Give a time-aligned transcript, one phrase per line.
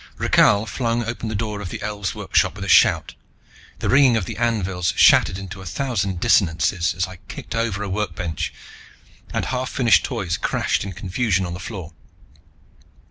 [0.17, 3.13] Rakhal flung open the door of the elves' workshop with a shout.
[3.77, 7.87] The ringing of the anvils shattered into a thousand dissonances as I kicked over a
[7.87, 8.51] workbench
[9.31, 11.93] and half finished Toys crashed in confusion to the floor.